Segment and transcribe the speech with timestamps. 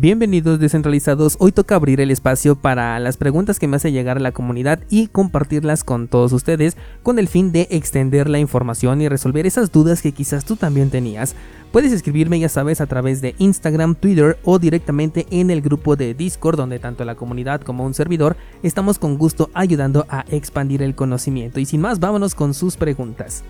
[0.00, 4.20] Bienvenidos descentralizados, hoy toca abrir el espacio para las preguntas que me hace llegar a
[4.20, 9.10] la comunidad y compartirlas con todos ustedes con el fin de extender la información y
[9.10, 11.36] resolver esas dudas que quizás tú también tenías.
[11.70, 16.14] Puedes escribirme ya sabes a través de Instagram, Twitter o directamente en el grupo de
[16.14, 20.94] Discord donde tanto la comunidad como un servidor estamos con gusto ayudando a expandir el
[20.94, 23.44] conocimiento y sin más vámonos con sus preguntas.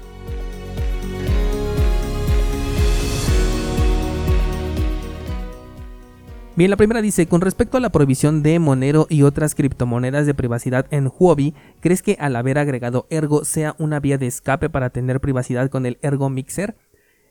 [6.60, 10.34] Bien, la primera dice, con respecto a la prohibición de Monero y otras criptomonedas de
[10.34, 14.90] privacidad en Huobi, ¿crees que al haber agregado Ergo sea una vía de escape para
[14.90, 16.76] tener privacidad con el Ergo Mixer?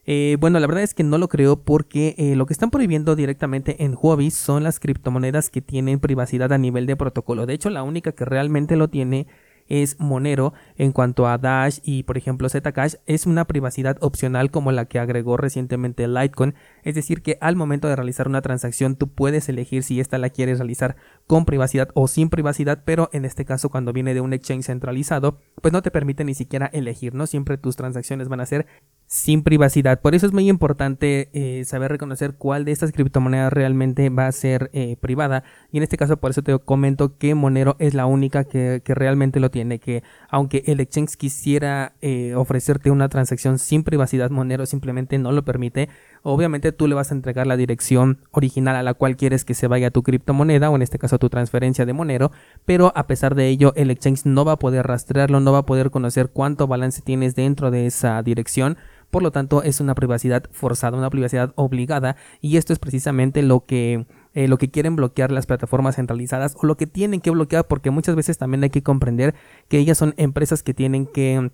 [0.08, 3.16] Eh, bueno, la verdad es que no lo creo porque eh, lo que están prohibiendo
[3.16, 7.46] directamente en Huobi son las criptomonedas que tienen privacidad a nivel de protocolo.
[7.46, 9.28] De hecho, la única que realmente lo tiene
[9.70, 10.54] es Monero.
[10.76, 15.00] En cuanto a Dash y por ejemplo Zcash, es una privacidad opcional como la que
[15.00, 16.56] agregó recientemente Litecoin.
[16.84, 20.30] Es decir, que al momento de realizar una transacción tú puedes elegir si esta la
[20.30, 20.96] quieres realizar
[21.28, 25.40] con privacidad o sin privacidad, pero en este caso cuando viene de un exchange centralizado,
[25.62, 27.28] pues no te permite ni siquiera elegir, ¿no?
[27.28, 28.68] Siempre tus transacciones van a ser
[29.10, 30.02] sin privacidad.
[30.02, 34.32] Por eso es muy importante eh, saber reconocer cuál de estas criptomonedas realmente va a
[34.32, 35.44] ser eh, privada.
[35.72, 39.40] Y en este caso, por eso te comento que Monero es la única que, realmente
[39.40, 39.80] lo tiene.
[39.80, 45.44] Que aunque el exchange quisiera eh, ofrecerte una transacción sin privacidad, Monero simplemente no lo
[45.44, 45.90] permite.
[46.24, 49.68] Obviamente tú le vas a entregar la dirección original a la cual quieres que se
[49.68, 52.32] vaya tu criptomoneda o en este caso tu transferencia de Monero,
[52.66, 55.66] pero a pesar de ello el exchange no va a poder rastrearlo, no va a
[55.66, 58.78] poder conocer cuánto balance tienes dentro de esa dirección.
[59.10, 63.66] Por lo tanto, es una privacidad forzada, una privacidad obligada, y esto es precisamente lo
[63.66, 67.66] que eh, lo que quieren bloquear las plataformas centralizadas o lo que tienen que bloquear
[67.66, 69.34] porque muchas veces también hay que comprender
[69.68, 71.52] que ellas son empresas que tienen que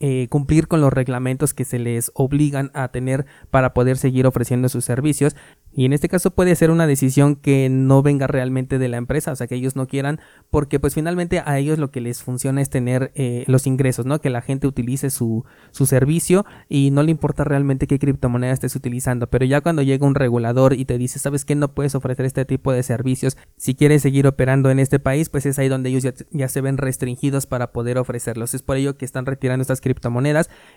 [0.00, 4.68] eh, cumplir con los reglamentos que se les obligan a tener para poder seguir ofreciendo
[4.68, 5.36] sus servicios
[5.72, 9.30] y en este caso puede ser una decisión que no venga realmente de la empresa,
[9.30, 10.18] o sea que ellos no quieran,
[10.50, 14.20] porque pues finalmente a ellos lo que les funciona es tener eh, los ingresos, ¿no?
[14.20, 18.74] Que la gente utilice su, su servicio y no le importa realmente qué criptomoneda estés
[18.74, 22.26] utilizando, pero ya cuando llega un regulador y te dice, sabes que no puedes ofrecer
[22.26, 25.90] este tipo de servicios, si quieres seguir operando en este país, pues es ahí donde
[25.90, 28.54] ellos ya, se ven restringidos para poder ofrecerlos.
[28.54, 29.89] Es por ello que están retirando estas criptomonedas.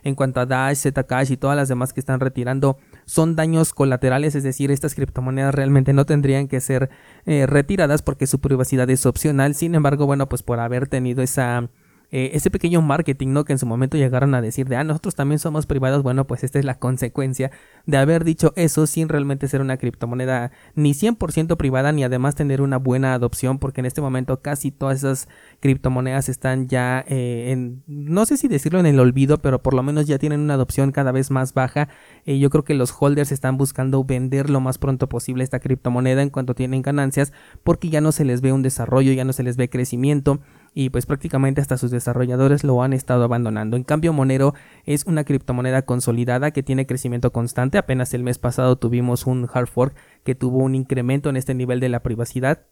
[0.03, 4.35] En cuanto a Dash, Zcash y todas las demás que están retirando, son daños colaterales,
[4.35, 6.89] es decir, estas criptomonedas realmente no tendrían que ser
[7.25, 9.55] eh, retiradas porque su privacidad es opcional.
[9.55, 11.69] Sin embargo, bueno, pues por haber tenido esa
[12.15, 13.43] eh, ese pequeño marketing, ¿no?
[13.43, 16.03] Que en su momento llegaron a decir de, ah, nosotros también somos privados.
[16.03, 17.49] Bueno, pues esta es la consecuencia
[17.87, 22.61] de haber dicho eso sin realmente ser una criptomoneda ni 100% privada ni además tener
[22.61, 25.27] una buena adopción, porque en este momento casi todas esas
[25.59, 29.81] criptomonedas están ya eh, en, no sé si decirlo en el olvido, pero por lo
[29.81, 31.89] menos ya tienen una adopción cada vez más baja.
[32.25, 36.21] y yo creo que los holders están buscando vender lo más pronto posible esta criptomoneda
[36.21, 39.41] en cuanto tienen ganancias, porque ya no se les ve un desarrollo, ya no se
[39.41, 40.41] les ve crecimiento
[40.73, 43.77] y pues prácticamente hasta sus desarrolladores lo han estado abandonando.
[43.77, 44.53] En cambio, Monero
[44.85, 47.77] es una criptomoneda consolidada que tiene crecimiento constante.
[47.77, 51.79] Apenas el mes pasado tuvimos un hard fork que tuvo un incremento en este nivel
[51.79, 52.63] de la privacidad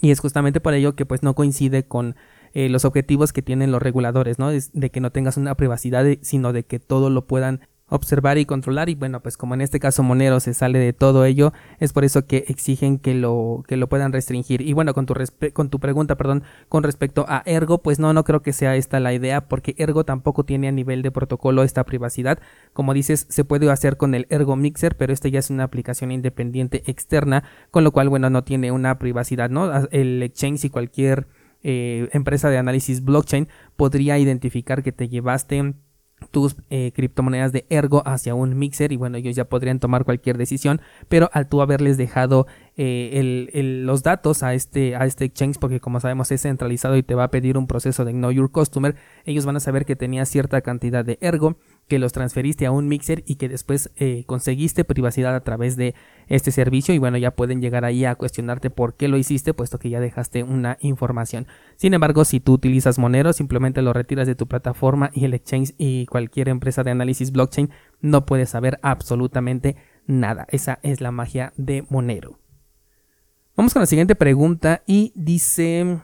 [0.00, 2.16] y es justamente por ello que pues no coincide con
[2.52, 4.50] eh, los objetivos que tienen los reguladores, ¿no?
[4.50, 8.88] de que no tengas una privacidad, sino de que todo lo puedan observar y controlar
[8.88, 12.04] y bueno pues como en este caso Monero se sale de todo ello es por
[12.04, 14.60] eso que exigen que lo que lo puedan restringir.
[14.60, 15.14] Y bueno con tu
[15.52, 19.00] con tu pregunta perdón con respecto a Ergo pues no no creo que sea esta
[19.00, 22.38] la idea porque Ergo tampoco tiene a nivel de protocolo esta privacidad.
[22.72, 26.12] Como dices se puede hacer con el Ergo Mixer pero este ya es una aplicación
[26.12, 31.26] independiente externa con lo cual bueno no tiene una privacidad no el exchange y cualquier
[31.62, 35.74] eh, empresa de análisis blockchain podría identificar que te llevaste
[36.30, 40.36] tus eh, criptomonedas de Ergo hacia un mixer y bueno ellos ya podrían tomar cualquier
[40.36, 42.46] decisión pero al tú haberles dejado
[42.76, 43.50] eh,
[43.84, 47.24] los datos a este, a este exchange porque como sabemos es centralizado y te va
[47.24, 50.60] a pedir un proceso de Know Your Customer ellos van a saber que tenía cierta
[50.60, 51.56] cantidad de Ergo
[51.88, 55.94] que los transferiste a un mixer y que después eh, conseguiste privacidad a través de
[56.28, 59.78] este servicio y bueno ya pueden llegar ahí a cuestionarte por qué lo hiciste puesto
[59.78, 61.46] que ya dejaste una información.
[61.76, 65.74] Sin embargo si tú utilizas Monero simplemente lo retiras de tu plataforma y el exchange
[65.78, 67.70] y cualquier empresa de análisis blockchain
[68.00, 69.76] no puede saber absolutamente
[70.06, 70.46] nada.
[70.50, 72.38] Esa es la magia de Monero.
[73.56, 75.98] Vamos con la siguiente pregunta y dice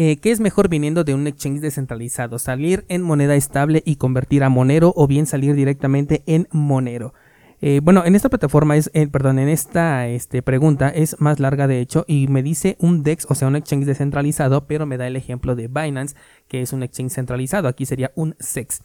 [0.00, 2.38] eh, ¿qué es mejor viniendo de un exchange descentralizado?
[2.38, 7.14] ¿Salir en moneda estable y convertir a Monero o bien salir directamente en Monero?
[7.60, 11.66] Eh, bueno, en esta plataforma es, eh, perdón, en esta este, pregunta es más larga
[11.66, 15.08] de hecho y me dice un DEX, o sea, un exchange descentralizado, pero me da
[15.08, 16.14] el ejemplo de Binance,
[16.46, 17.66] que es un exchange centralizado.
[17.66, 18.82] Aquí sería un SEX.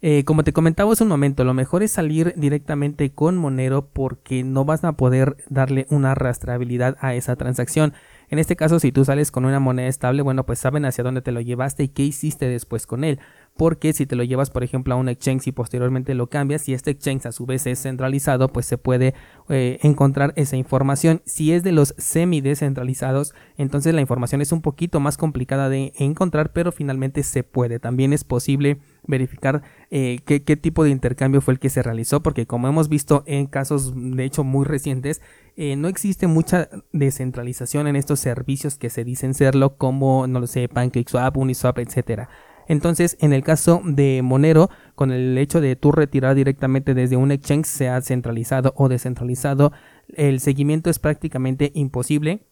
[0.00, 4.44] Eh, como te comentaba hace un momento, lo mejor es salir directamente con Monero porque
[4.44, 7.92] no vas a poder darle una rastreabilidad a esa transacción.
[8.30, 11.22] En este caso, si tú sales con una moneda estable, bueno, pues saben hacia dónde
[11.22, 13.18] te lo llevaste y qué hiciste después con él.
[13.56, 16.74] Porque si te lo llevas por ejemplo a un exchange y posteriormente lo cambias y
[16.74, 19.14] este exchange a su vez es centralizado pues se puede
[19.48, 21.22] eh, encontrar esa información.
[21.24, 25.92] Si es de los semi descentralizados entonces la información es un poquito más complicada de
[25.98, 27.80] encontrar pero finalmente se puede.
[27.80, 28.78] También es posible
[29.08, 33.24] verificar eh, qué, tipo de intercambio fue el que se realizó porque como hemos visto
[33.26, 35.20] en casos de hecho muy recientes
[35.58, 40.46] eh, no existe mucha descentralización en estos servicios que se dicen serlo como no lo
[40.46, 42.30] sé PancakeSwap, Uniswap, etcétera
[42.68, 47.32] entonces, en el caso de Monero, con el hecho de tú retirar directamente desde un
[47.32, 49.72] exchange, sea centralizado o descentralizado,
[50.14, 52.46] el seguimiento es prácticamente imposible.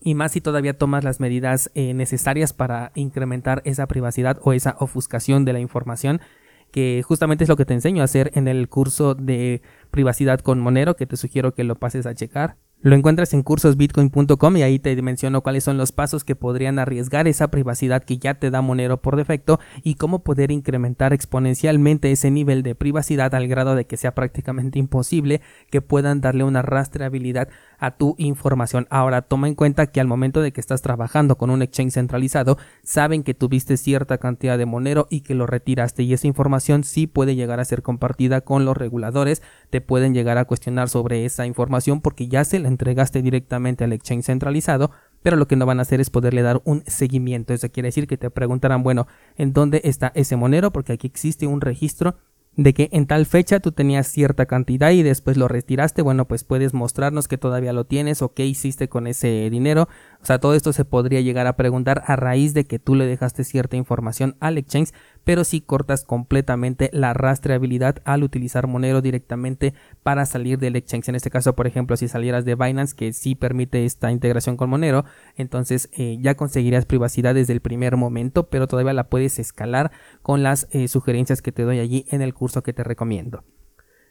[0.00, 4.76] Y más si todavía tomas las medidas eh, necesarias para incrementar esa privacidad o esa
[4.78, 6.20] ofuscación de la información,
[6.70, 10.60] que justamente es lo que te enseño a hacer en el curso de privacidad con
[10.60, 12.56] Monero, que te sugiero que lo pases a checar.
[12.80, 17.26] Lo encuentras en cursosbitcoin.com y ahí te menciono cuáles son los pasos que podrían arriesgar
[17.26, 22.30] esa privacidad que ya te da Monero por defecto y cómo poder incrementar exponencialmente ese
[22.30, 27.48] nivel de privacidad al grado de que sea prácticamente imposible que puedan darle una rastreabilidad
[27.78, 28.86] a tu información.
[28.90, 32.58] Ahora toma en cuenta que al momento de que estás trabajando con un exchange centralizado,
[32.82, 37.06] saben que tuviste cierta cantidad de Monero y que lo retiraste y esa información sí
[37.06, 41.46] puede llegar a ser compartida con los reguladores, te pueden llegar a cuestionar sobre esa
[41.46, 44.90] información porque ya se entregaste directamente al exchange centralizado,
[45.22, 47.52] pero lo que no van a hacer es poderle dar un seguimiento.
[47.52, 50.72] Eso quiere decir que te preguntarán, bueno, ¿en dónde está ese monero?
[50.72, 52.16] Porque aquí existe un registro
[52.58, 56.42] de que en tal fecha tú tenías cierta cantidad y después lo retiraste, bueno, pues
[56.42, 59.88] puedes mostrarnos que todavía lo tienes o qué hiciste con ese dinero.
[60.20, 63.06] O sea, todo esto se podría llegar a preguntar a raíz de que tú le
[63.06, 64.92] dejaste cierta información al exchange,
[65.28, 71.10] pero si cortas completamente la rastreabilidad al utilizar Monero directamente para salir del exchange.
[71.10, 74.70] En este caso, por ejemplo, si salieras de Binance, que sí permite esta integración con
[74.70, 75.04] Monero,
[75.36, 79.92] entonces eh, ya conseguirías privacidad desde el primer momento, pero todavía la puedes escalar
[80.22, 83.44] con las eh, sugerencias que te doy allí en el curso que te recomiendo.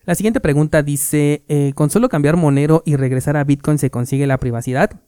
[0.05, 4.27] La siguiente pregunta dice, eh, ¿con solo cambiar Monero y regresar a Bitcoin se consigue
[4.27, 5.01] la privacidad?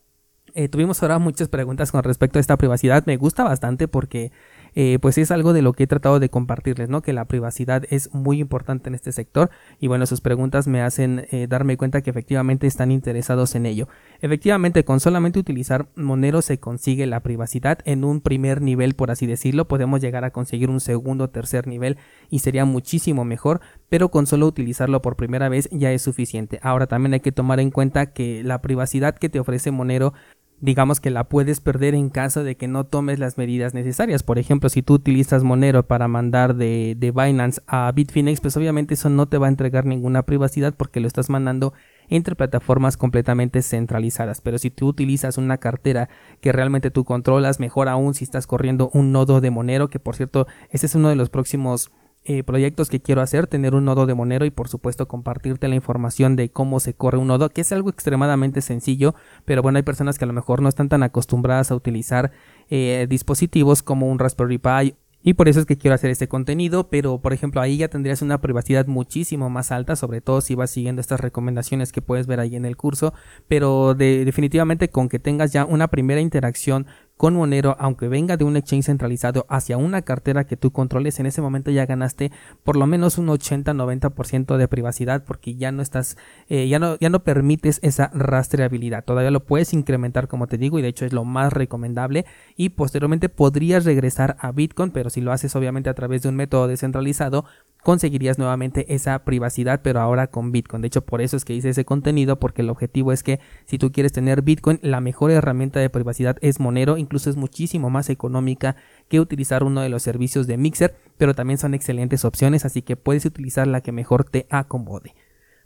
[0.71, 3.05] tuvimos ahora muchas preguntas con respecto a esta privacidad.
[3.05, 4.31] Me gusta bastante porque
[4.81, 7.01] eh, pues es algo de lo que he tratado de compartirles, ¿no?
[7.01, 11.27] Que la privacidad es muy importante en este sector y bueno, sus preguntas me hacen
[11.31, 13.89] eh, darme cuenta que efectivamente están interesados en ello.
[14.21, 19.27] Efectivamente, con solamente utilizar Monero se consigue la privacidad en un primer nivel, por así
[19.27, 21.97] decirlo, podemos llegar a conseguir un segundo tercer nivel
[22.29, 23.59] y sería muchísimo mejor,
[23.89, 26.57] pero con solo utilizarlo por primera vez ya es suficiente.
[26.63, 30.13] Ahora también hay que tomar en cuenta que la privacidad que te ofrece Monero
[30.61, 34.23] digamos que la puedes perder en caso de que no tomes las medidas necesarias.
[34.23, 38.93] Por ejemplo, si tú utilizas Monero para mandar de, de, Binance a Bitfinex, pues obviamente
[38.93, 41.73] eso no te va a entregar ninguna privacidad porque lo estás mandando
[42.09, 44.41] entre plataformas completamente centralizadas.
[44.41, 46.09] Pero si tú utilizas una cartera
[46.41, 50.15] que realmente tú controlas, mejor aún si estás corriendo un nodo de Monero, que por
[50.15, 51.91] cierto, este es uno de los próximos
[52.25, 55.75] eh, proyectos que quiero hacer, tener un nodo de Monero y por supuesto compartirte la
[55.75, 59.83] información de cómo se corre un nodo, que es algo extremadamente sencillo, pero bueno, hay
[59.83, 62.31] personas que a lo mejor no están tan acostumbradas a utilizar
[62.69, 66.89] eh, dispositivos como un Raspberry Pi y por eso es que quiero hacer este contenido,
[66.89, 70.71] pero por ejemplo ahí ya tendrías una privacidad muchísimo más alta, sobre todo si vas
[70.71, 73.13] siguiendo estas recomendaciones que puedes ver ahí en el curso,
[73.47, 76.87] pero definitivamente con que tengas ya una primera interacción
[77.19, 81.25] con Monero, aunque venga de un exchange centralizado hacia una cartera que tú controles, en
[81.25, 82.31] ese momento ya ganaste
[82.63, 86.15] por lo menos un 80-90% de privacidad porque ya no estás,
[86.47, 89.03] eh, ya, no, ya no permites esa rastreabilidad.
[89.03, 92.69] Todavía lo puedes incrementar como te digo y de hecho es lo más recomendable y
[92.69, 96.69] posteriormente podrías regresar a Bitcoin, pero si lo haces obviamente a través de un método
[96.69, 97.43] descentralizado,
[97.83, 100.81] conseguirías nuevamente esa privacidad, pero ahora con Bitcoin.
[100.81, 103.77] De hecho, por eso es que hice ese contenido, porque el objetivo es que si
[103.77, 108.09] tú quieres tener Bitcoin, la mejor herramienta de privacidad es Monero, incluso es muchísimo más
[108.09, 108.75] económica
[109.07, 112.95] que utilizar uno de los servicios de Mixer, pero también son excelentes opciones, así que
[112.95, 115.15] puedes utilizar la que mejor te acomode.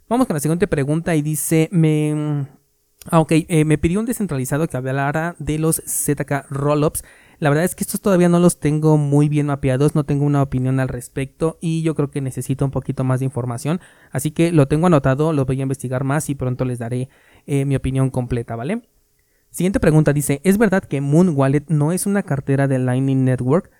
[0.07, 2.47] Vamos con la siguiente pregunta y dice, me...
[3.09, 7.03] Ah, ok, eh, me pidió un descentralizado que hablara de los ZK Rollups
[7.43, 10.41] la verdad es que estos todavía no los tengo muy bien mapeados, no tengo una
[10.41, 13.81] opinión al respecto y yo creo que necesito un poquito más de información.
[14.11, 17.09] Así que lo tengo anotado, lo voy a investigar más y pronto les daré
[17.45, 18.83] eh, mi opinión completa, ¿vale?
[19.49, 23.71] Siguiente pregunta dice, ¿es verdad que Moon Wallet no es una cartera de Lightning Network?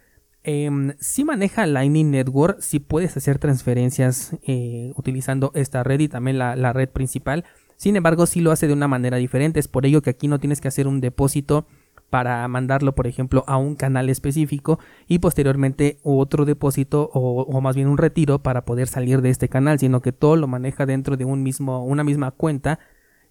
[0.43, 6.37] Eh, si maneja Lightning Network, si puedes hacer transferencias eh, utilizando esta red y también
[6.37, 7.45] la, red principal.
[7.77, 9.61] Sin embargo, sí lo hace de una manera diferente.
[9.61, 11.65] Es por ello que aquí no tienes que hacer un depósito
[12.13, 14.77] para mandarlo, por ejemplo, a un canal específico
[15.07, 19.79] y posteriormente otro depósito o, más bien un retiro para poder salir de este canal,
[19.79, 22.77] sino que todo lo maneja dentro de un mismo, una misma cuenta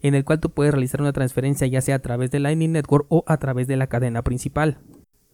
[0.01, 3.05] en el cual tú puedes realizar una transferencia ya sea a través de Lightning Network
[3.07, 4.79] o a través de la cadena principal.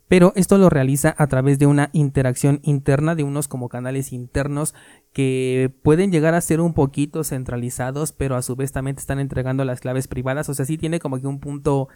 [0.10, 4.74] Pero esto lo realiza a través de una interacción interna de unos como canales internos
[5.14, 9.20] que pueden llegar a ser un poquito centralizados, pero a su vez también te están
[9.20, 10.50] entregando las claves privadas.
[10.50, 11.90] O sea, sí tiene como que un punto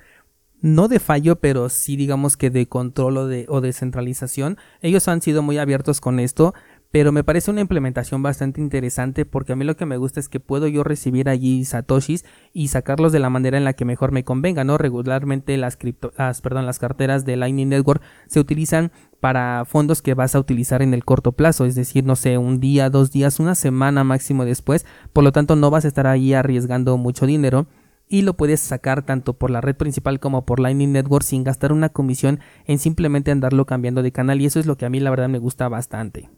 [0.63, 4.57] no de fallo, pero sí digamos que de control o de, o de centralización.
[4.81, 6.53] Ellos han sido muy abiertos con esto,
[6.89, 10.29] pero me parece una implementación bastante interesante porque a mí lo que me gusta es
[10.29, 14.13] que puedo yo recibir allí satoshis y sacarlos de la manera en la que mejor
[14.13, 14.77] me convenga, ¿no?
[14.77, 20.13] Regularmente las cripto, las, perdón, las carteras de Lightning Network se utilizan para fondos que
[20.13, 23.41] vas a utilizar en el corto plazo, es decir, no sé, un día, dos días,
[23.41, 27.67] una semana máximo después, por lo tanto no vas a estar ahí arriesgando mucho dinero
[28.07, 31.71] y lo puedes sacar tanto por la red principal como por Lightning Network sin gastar
[31.71, 34.99] una comisión en simplemente andarlo cambiando de canal y eso es lo que a mí
[34.99, 36.29] la verdad me gusta bastante.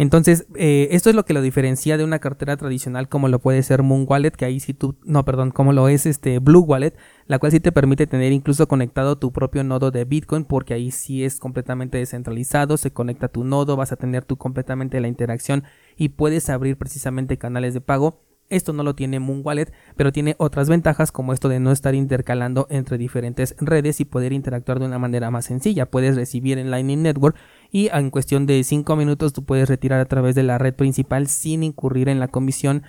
[0.00, 3.62] Entonces, eh, esto es lo que lo diferencia de una cartera tradicional como lo puede
[3.62, 6.94] ser Moon Wallet, que ahí sí tú, no, perdón, como lo es este Blue Wallet,
[7.26, 10.90] la cual sí te permite tener incluso conectado tu propio nodo de Bitcoin, porque ahí
[10.90, 15.64] sí es completamente descentralizado, se conecta tu nodo, vas a tener tú completamente la interacción
[15.98, 20.34] y puedes abrir precisamente canales de pago esto no lo tiene Moon Wallet, pero tiene
[20.38, 24.86] otras ventajas como esto de no estar intercalando entre diferentes redes y poder interactuar de
[24.86, 25.86] una manera más sencilla.
[25.86, 27.36] Puedes recibir en Lightning Network
[27.70, 31.28] y en cuestión de 5 minutos tú puedes retirar a través de la red principal
[31.28, 32.82] sin incurrir en la comisión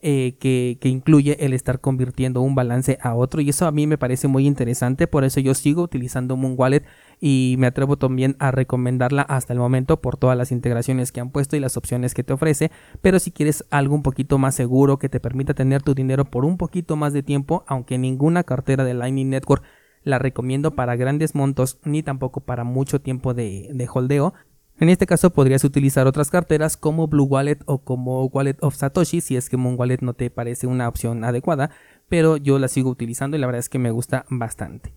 [0.00, 3.88] eh, que, que, incluye el estar convirtiendo un balance a otro y eso a mí
[3.88, 6.84] me parece muy interesante por eso yo sigo utilizando Moon Wallet
[7.20, 11.30] y me atrevo también a recomendarla hasta el momento por todas las integraciones que han
[11.30, 12.70] puesto y las opciones que te ofrece
[13.02, 16.44] pero si quieres algo un poquito más seguro que te permita tener tu dinero por
[16.44, 19.62] un poquito más de tiempo aunque ninguna cartera de Lightning Network
[20.04, 24.34] la recomiendo para grandes montos ni tampoco para mucho tiempo de, de holdeo
[24.80, 29.20] en este caso podrías utilizar otras carteras como Blue Wallet o como Wallet of Satoshi
[29.20, 31.70] si es que Moon Wallet no te parece una opción adecuada,
[32.08, 34.94] pero yo la sigo utilizando y la verdad es que me gusta bastante.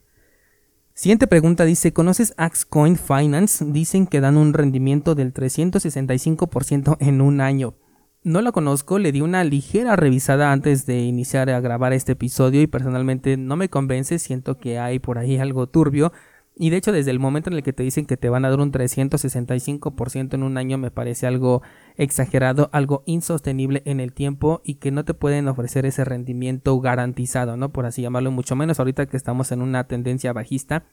[1.02, 3.66] Siguiente pregunta dice, ¿conoces Axcoin Finance?
[3.66, 7.74] Dicen que dan un rendimiento del 365% en un año.
[8.22, 12.62] No la conozco, le di una ligera revisada antes de iniciar a grabar este episodio
[12.62, 16.14] y personalmente no me convence, siento que hay por ahí algo turbio,
[16.56, 18.50] y de hecho, desde el momento en el que te dicen que te van a
[18.50, 21.62] dar un 365% en un año, me parece algo
[21.96, 27.56] exagerado, algo insostenible en el tiempo y que no te pueden ofrecer ese rendimiento garantizado,
[27.56, 27.72] ¿no?
[27.72, 30.84] Por así llamarlo, mucho menos ahorita que estamos en una tendencia bajista.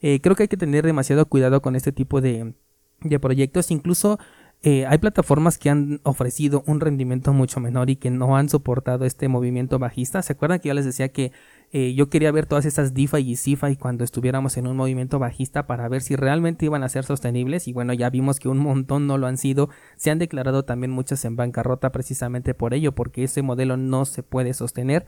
[0.00, 2.54] Eh, creo que hay que tener demasiado cuidado con este tipo de,
[3.00, 3.70] de proyectos.
[3.70, 4.18] Incluso
[4.62, 9.04] eh, hay plataformas que han ofrecido un rendimiento mucho menor y que no han soportado
[9.04, 10.22] este movimiento bajista.
[10.22, 11.32] ¿Se acuerdan que yo les decía que
[11.78, 15.66] eh, yo quería ver todas esas DeFi y CeFi cuando estuviéramos en un movimiento bajista
[15.66, 17.68] para ver si realmente iban a ser sostenibles?
[17.68, 19.68] Y bueno, ya vimos que un montón no lo han sido.
[19.96, 24.22] Se han declarado también muchas en bancarrota precisamente por ello, porque ese modelo no se
[24.22, 25.04] puede sostener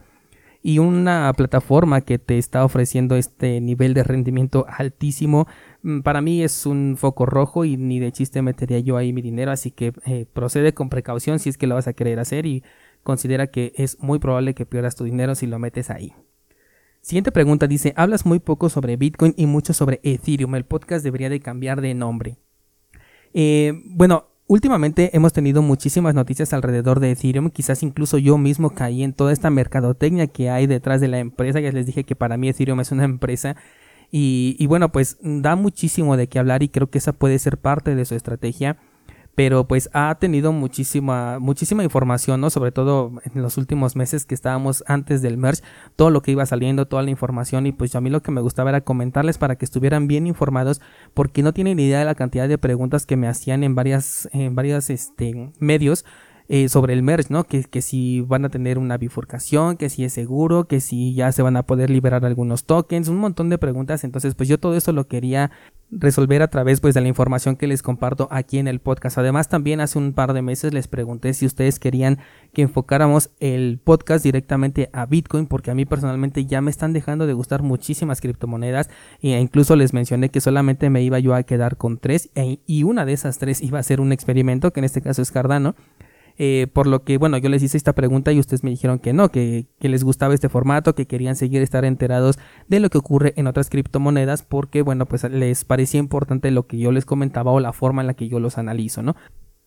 [0.61, 5.47] y una plataforma que te está ofreciendo este nivel de rendimiento altísimo,
[5.83, 9.21] mm, para mí es un foco rojo y ni de chiste metería yo ahí mi
[9.21, 12.45] dinero, así que eh, procede con precaución si es que lo vas a querer hacer
[12.45, 12.63] y
[13.03, 16.13] considera que es muy probable que pierdas tu dinero si lo metes ahí.
[17.09, 21.27] Siguiente pregunta dice, hablas muy poco sobre Bitcoin y mucho sobre Ethereum, el podcast debería
[21.27, 22.37] de cambiar de nombre.
[23.33, 29.03] Eh, bueno, Últimamente hemos tenido muchísimas noticias alrededor de Ethereum, quizás incluso yo mismo caí
[29.03, 32.37] en toda esta mercadotecnia que hay detrás de la empresa, ya les dije que para
[32.37, 33.55] mí Ethereum es una empresa.
[34.11, 37.57] Y, y bueno pues da muchísimo de qué hablar y creo que esa puede ser
[37.57, 38.77] parte de su estrategia
[39.39, 42.49] pero pues ha tenido muchísima muchísima información, ¿no?
[42.49, 45.63] Sobre todo en los últimos meses que estábamos antes del merge,
[45.95, 48.41] todo lo que iba saliendo, toda la información y pues a mí lo que me
[48.41, 50.81] gustaba era comentarles para que estuvieran bien informados
[51.13, 54.55] porque no tienen idea de la cantidad de preguntas que me hacían en varias en
[54.55, 56.03] varias este medios
[56.49, 57.45] eh, sobre el merge, ¿no?
[57.45, 61.31] Que, que, si van a tener una bifurcación, que si es seguro, que si ya
[61.31, 64.03] se van a poder liberar algunos tokens, un montón de preguntas.
[64.03, 65.51] Entonces, pues yo todo eso lo quería
[65.91, 69.17] resolver a través pues de la información que les comparto aquí en el podcast.
[69.17, 72.19] Además, también hace un par de meses les pregunté si ustedes querían
[72.53, 77.27] que enfocáramos el podcast directamente a Bitcoin, porque a mí personalmente ya me están dejando
[77.27, 78.89] de gustar muchísimas criptomonedas
[79.21, 82.83] e incluso les mencioné que solamente me iba yo a quedar con tres e, y
[82.83, 85.75] una de esas tres iba a ser un experimento, que en este caso es Cardano.
[86.41, 89.11] Eh, por lo que, bueno, yo les hice esta pregunta y ustedes me dijeron que
[89.11, 93.33] no, que, les gustaba este formato, que querían seguir estar enterados de lo que ocurre
[93.35, 97.59] en otras criptomonedas, porque, bueno, pues les parecía importante lo que yo les comentaba o
[97.59, 99.17] la forma en la que yo los analizo, ¿no?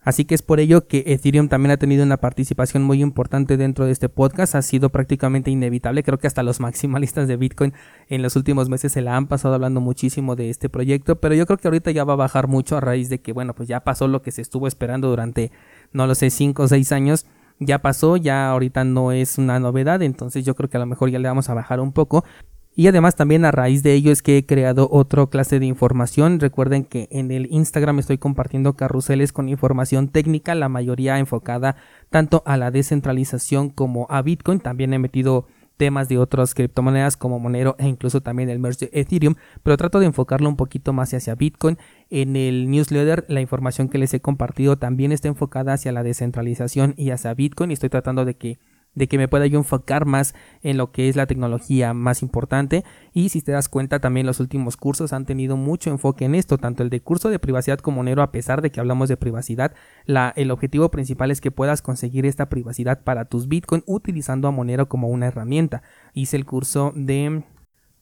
[0.05, 3.87] Así que es por ello que Ethereum también ha tenido una participación muy importante dentro
[3.87, 4.57] de este podcast.
[4.57, 6.03] Ha sido prácticamente inevitable.
[6.03, 7.73] Creo que hasta los maximalistas de Bitcoin
[8.09, 11.21] en los últimos meses se la han pasado hablando muchísimo de este proyecto.
[11.21, 13.55] Pero yo creo que ahorita ya va a bajar mucho a raíz de que, bueno,
[13.55, 15.53] pues ya pasó lo que se estuvo esperando durante,
[15.93, 17.27] no lo sé, 5 o 6 años.
[17.61, 20.03] Ya pasó, ya ahorita no es una novedad.
[20.03, 22.25] Entonces yo creo que a lo mejor ya le vamos a bajar un poco.
[22.75, 26.41] Y además también a raíz de ello es que he creado otra clase de información.
[26.41, 31.77] Recuerden que en el Instagram estoy compartiendo carruseles con información técnica, la mayoría enfocada
[32.09, 34.59] tanto a la descentralización como a Bitcoin.
[34.59, 39.01] También he metido temas de otras criptomonedas como Monero e incluso también el merge de
[39.01, 41.77] Ethereum, pero trato de enfocarlo un poquito más hacia Bitcoin.
[42.09, 46.95] En el newsletter la información que les he compartido también está enfocada hacia la descentralización
[46.97, 48.59] y hacia Bitcoin y estoy tratando de que
[48.95, 52.85] de que me pueda yo enfocar más en lo que es la tecnología más importante
[53.13, 56.59] y si te das cuenta también los últimos cursos han tenido mucho enfoque en esto,
[56.59, 59.75] tanto el de curso de privacidad como Nero a pesar de que hablamos de privacidad,
[60.07, 64.89] el objetivo principal es que puedas conseguir esta privacidad para tus Bitcoin utilizando a Monero
[64.89, 65.83] como una herramienta.
[66.15, 67.45] Hice el curso de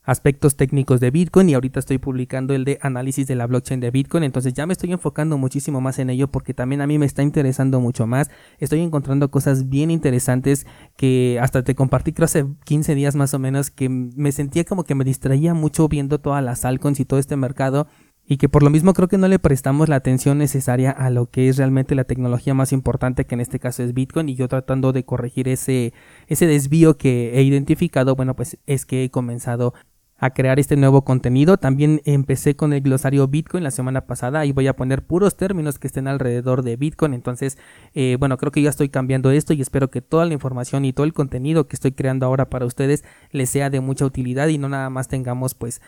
[0.03, 3.91] aspectos técnicos de Bitcoin y ahorita estoy publicando el de análisis de la blockchain de
[3.91, 7.07] Bitcoin, entonces ya me estoy enfocando muchísimo más en ello porque también a mí me
[7.07, 10.67] está interesando mucho más, estoy encontrando cosas bien interesantes
[10.97, 14.85] que hasta te compartí creo hace 15 días más o menos que me sentía como
[14.85, 17.87] que me distraía mucho viendo todas las altcoins y todo este mercado
[18.31, 21.27] y que por lo mismo creo que no le prestamos la atención necesaria a lo
[21.27, 24.29] que es realmente la tecnología más importante que en este caso es Bitcoin.
[24.29, 25.93] Y yo tratando de corregir ese
[26.29, 29.75] ese desvío que he identificado bueno pues es que he comenzado
[30.21, 31.57] a crear este nuevo contenido.
[31.57, 35.79] También empecé con el glosario Bitcoin la semana pasada y voy a poner puros términos
[35.79, 37.15] que estén alrededor de Bitcoin.
[37.15, 37.59] Entonces,
[37.95, 40.93] eh, bueno, creo que ya estoy cambiando esto y espero que toda la información y
[40.93, 44.59] todo el contenido que estoy creando ahora para ustedes les sea de mucha utilidad y
[44.59, 45.81] no nada más tengamos pues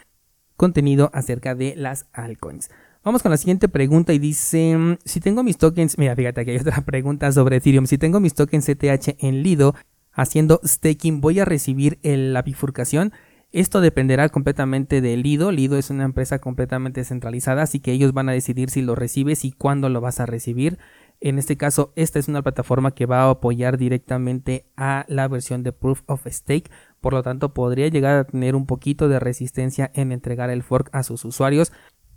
[0.56, 2.70] contenido acerca de las altcoins.
[3.04, 6.56] Vamos con la siguiente pregunta y dice, si tengo mis tokens, mira, fíjate que hay
[6.56, 9.74] otra pregunta sobre Ethereum, si tengo mis tokens CTH en Lido
[10.12, 13.12] haciendo staking, ¿voy a recibir la bifurcación?
[13.52, 15.52] Esto dependerá completamente de Lido.
[15.52, 19.44] Lido es una empresa completamente centralizada, así que ellos van a decidir si lo recibes
[19.44, 20.78] y cuándo lo vas a recibir.
[21.20, 25.62] En este caso, esta es una plataforma que va a apoyar directamente a la versión
[25.62, 26.70] de Proof of Stake.
[27.02, 30.88] Por lo tanto, podría llegar a tener un poquito de resistencia en entregar el fork
[30.92, 31.72] a sus usuarios.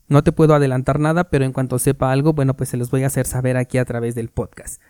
[0.07, 3.03] No te puedo adelantar nada, pero en cuanto sepa algo, bueno, pues se los voy
[3.03, 4.81] a hacer saber aquí a través del podcast.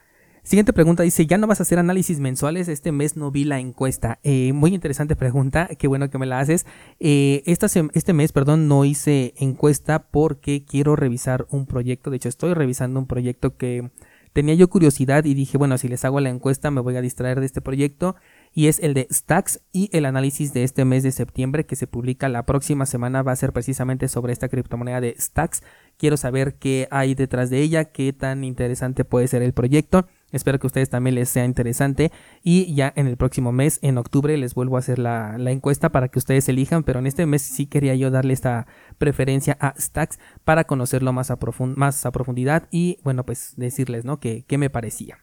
[0.45, 2.67] Siguiente pregunta dice, ¿ya no vas a hacer análisis mensuales?
[2.67, 4.19] Este mes no vi la encuesta.
[4.21, 6.67] Eh, muy interesante pregunta, qué bueno que me la haces.
[6.99, 12.11] Eh, este mes, perdón, no hice encuesta porque quiero revisar un proyecto.
[12.11, 13.89] De hecho, estoy revisando un proyecto que
[14.33, 17.39] tenía yo curiosidad y dije, bueno, si les hago la encuesta me voy a distraer
[17.39, 18.15] de este proyecto.
[18.53, 21.87] Y es el de Stacks y el análisis de este mes de septiembre que se
[21.87, 25.63] publica la próxima semana va a ser precisamente sobre esta criptomoneda de Stacks.
[25.97, 30.05] Quiero saber qué hay detrás de ella, qué tan interesante puede ser el proyecto.
[30.35, 32.11] Espero que a ustedes también les sea interesante.
[32.43, 36.09] Y ya en el próximo mes, en octubre, les vuelvo a hacer la, encuesta para
[36.09, 36.83] que ustedes elijan.
[36.83, 38.67] Pero en este mes sí quería yo darle esta
[38.97, 41.39] preferencia a Stacks para conocerlo más a,
[41.77, 44.19] más a profundidad y bueno, pues decirles, ¿no?
[44.19, 45.19] Que, qué me parecía.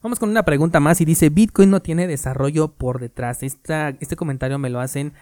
[0.00, 3.42] Vamos con una pregunta más y dice, Bitcoin no tiene desarrollo por detrás.
[3.42, 5.14] este comentario me lo hacen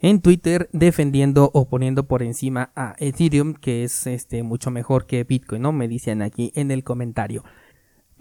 [0.00, 5.24] en Twitter defendiendo o poniendo por encima a Ethereum, que es este, mucho mejor que
[5.24, 5.72] Bitcoin, ¿no?
[5.72, 7.42] Me dicen aquí en el comentario.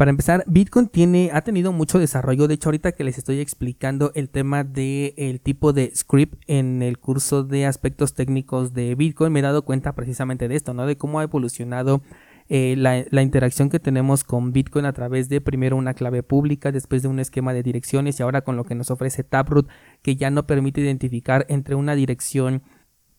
[0.04, 2.50] Para empezar, Bitcoin tiene, ha tenido mucho desarrollo.
[2.50, 6.98] De hecho, ahorita que les estoy explicando el tema del tipo de script en el
[6.98, 10.86] curso de aspectos técnicos de Bitcoin, me he dado cuenta precisamente de esto, ¿no?
[10.86, 12.02] De cómo ha evolucionado
[12.50, 16.74] eh, la, la, interacción que tenemos con Bitcoin a través de primero una clave pública,
[16.74, 19.70] después de un esquema de direcciones y ahora con lo que nos ofrece Taproot,
[20.02, 22.62] que ya no permite identificar entre una dirección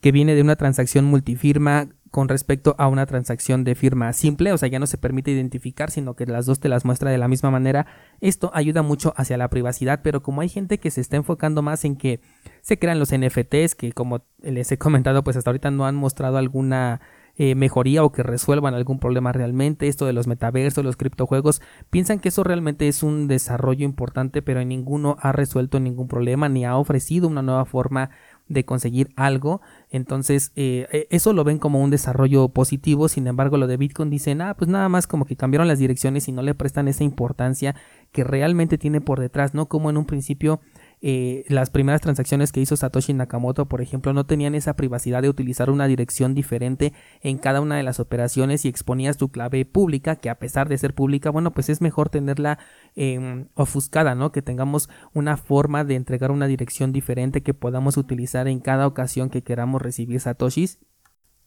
[0.03, 4.57] que viene de una transacción multifirma con respecto a una transacción de firma simple, o
[4.57, 7.27] sea, ya no se permite identificar, sino que las dos te las muestra de la
[7.27, 7.89] misma manera.
[8.21, 11.85] Esto ayuda mucho hacia la privacidad, pero como hay gente que se está enfocando más
[11.85, 12.21] en que
[12.63, 16.39] se crean los NFTs, que como les he comentado, pues hasta ahorita no han mostrado
[16.39, 17.01] alguna
[17.37, 19.89] eh, mejoría o que resuelvan algún problema realmente.
[19.89, 24.65] Esto de los metaversos, los criptojuegos, piensan que eso realmente es un desarrollo importante, pero
[24.65, 28.11] ninguno ha resuelto ningún problema ni ha ofrecido una nueva forma
[28.49, 29.61] de conseguir algo.
[29.91, 33.09] Entonces, eh, e, eso lo ven como un desarrollo positivo.
[33.09, 36.29] Sin embargo, lo de Bitcoin dicen, ah, pues nada más como que cambiaron las direcciones
[36.29, 37.75] y no le prestan esa importancia
[38.13, 39.67] que realmente tiene por detrás, ¿no?
[39.67, 40.61] Como en un principio
[41.01, 45.29] eh, las primeras transacciones que hizo Satoshi Nakamoto, por ejemplo, no tenían esa privacidad de
[45.29, 50.17] utilizar una dirección diferente en cada una de las operaciones y exponías tu clave pública,
[50.17, 52.59] que a pesar de ser pública, bueno, pues es mejor tenerla
[52.95, 54.33] em, ofuscada, ¿no?
[54.33, 59.31] Que tengamos una forma de entregar una dirección diferente que podamos utilizar en cada ocasión
[59.31, 60.79] que queramos recibir Satoshis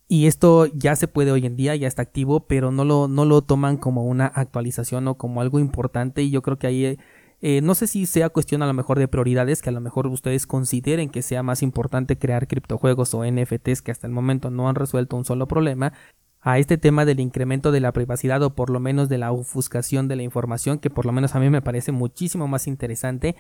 [0.07, 3.25] Y esto ya se puede hoy en día, ya está activo, pero no lo, no
[3.25, 6.21] lo toman como una actualización o como algo importante.
[6.21, 6.97] Y yo creo que ahí
[7.41, 10.07] eh, no sé si sea cuestión a lo mejor de prioridades, que a lo mejor
[10.07, 14.69] ustedes consideren que sea más importante crear criptojuegos o NFTs que hasta el momento no
[14.69, 15.93] han resuelto un solo problema,
[16.41, 20.07] a este tema del incremento de la privacidad o por lo menos de la ofuscación
[20.07, 23.35] de la información, que por lo menos a mí me parece muchísimo más interesante.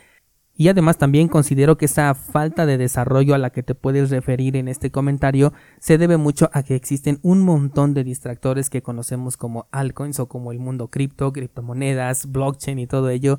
[0.59, 4.55] Y además también considero que esa falta de desarrollo a la que te puedes referir
[4.55, 9.37] en este comentario se debe mucho a que existen un montón de distractores que conocemos
[9.37, 13.37] como altcoins o como el mundo cripto, criptomonedas, blockchain y todo ello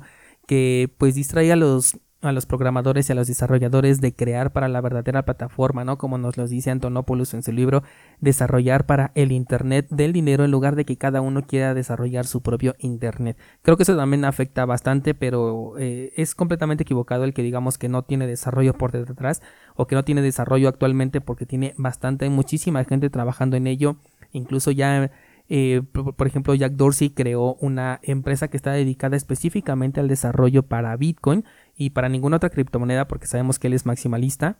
[0.49, 4.67] que pues distrae a los a los programadores y a los desarrolladores de crear para
[4.67, 5.99] la verdadera plataforma, ¿no?
[5.99, 7.83] Como nos lo dice Antonopoulos en su libro,
[8.19, 12.41] desarrollar para el Internet del dinero en lugar de que cada uno quiera desarrollar su
[12.41, 13.37] propio Internet.
[13.61, 17.87] Creo que eso también afecta bastante, pero eh, es completamente equivocado el que digamos que
[17.87, 19.41] no tiene desarrollo por detrás
[19.75, 23.97] o que no tiene desarrollo actualmente porque tiene bastante, muchísima gente trabajando en ello,
[24.33, 25.09] incluso ya
[25.49, 30.95] eh, por, ejemplo, Jack Dorsey creó una empresa que está dedicada específicamente al desarrollo para
[30.95, 31.43] Bitcoin
[31.75, 34.59] y para ninguna otra criptomoneda porque sabemos que él es maximalista.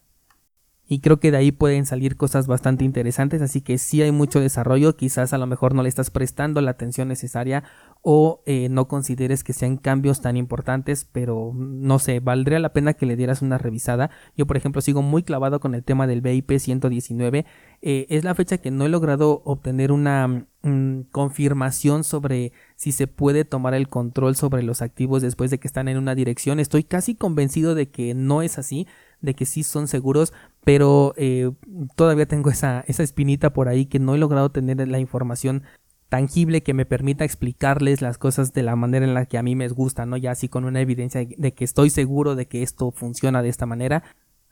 [0.91, 4.39] Y creo que de ahí pueden salir cosas bastante interesantes, así que si hay mucho
[4.39, 7.63] desarrollo, quizás a lo mejor no le estás prestando la atención necesaria
[8.02, 12.95] o eh, no consideres que sean cambios tan importantes, pero no sé, valdría la pena
[12.95, 14.10] que le dieras una revisada.
[14.36, 17.45] Yo por ejemplo sigo muy clavado con el tema del BIP 119,
[17.81, 23.07] eh, es la fecha que no he logrado obtener una mm, confirmación sobre si se
[23.07, 26.59] puede tomar el control sobre los activos después de que están en una dirección.
[26.59, 28.87] Estoy casi convencido de que no es así,
[29.21, 31.51] de que sí son seguros, pero eh,
[31.95, 35.63] todavía tengo esa, esa espinita por ahí que no he logrado tener la información
[36.09, 39.55] tangible que me permita explicarles las cosas de la manera en la que a mí
[39.55, 40.17] me gusta, ¿no?
[40.17, 43.67] Ya así con una evidencia de que estoy seguro de que esto funciona de esta
[43.67, 44.03] manera.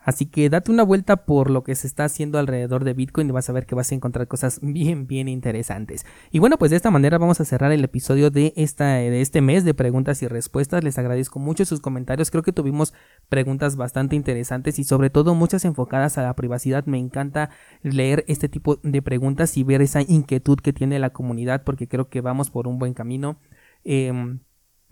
[0.07, 3.33] Así que date una vuelta por lo que se está haciendo alrededor de Bitcoin y
[3.33, 6.05] vas a ver que vas a encontrar cosas bien, bien interesantes.
[6.31, 9.65] Y bueno, pues de esta manera vamos a cerrar el episodio de, esta, este mes
[9.65, 10.81] de preguntas y respuestas.
[10.81, 12.31] Les agradezco mucho sus comentarios.
[12.31, 12.93] Creo que tuvimos
[13.27, 16.85] preguntas bastante interesantes y sobre todo muchas enfocadas a la privacidad.
[16.85, 17.49] Me encanta
[17.81, 22.07] leer este tipo de preguntas y ver esa inquietud que tiene la comunidad porque creo
[22.07, 23.41] que vamos por un buen camino.
[23.83, 24.39] Em,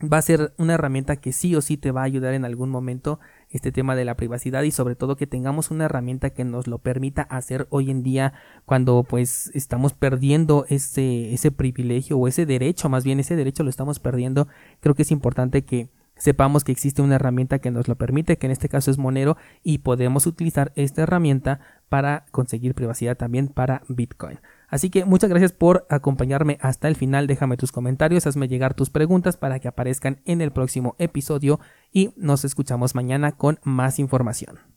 [0.01, 2.69] va a ser una herramienta que sí o sí te va a ayudar en algún
[2.69, 6.67] momento este tema de la privacidad y sobre todo que tengamos una herramienta que nos
[6.67, 8.33] lo permita hacer hoy en día
[8.65, 13.69] cuando pues estamos perdiendo ese, ese privilegio o ese derecho, más bien ese derecho lo
[13.69, 14.47] estamos perdiendo,
[14.79, 18.47] creo que es importante que sepamos que existe una herramienta que nos lo permite, que
[18.47, 23.83] en este caso es Monero, y podemos utilizar esta herramienta para conseguir privacidad también para
[23.87, 24.39] Bitcoin.
[24.75, 27.27] Así que muchas gracias por acompañarme hasta el final.
[27.27, 31.61] Déjame tus comentarios, hazme llegar tus preguntas para que aparezcan en el próximo episodio
[31.93, 34.74] y nos escuchamos mañana con más información.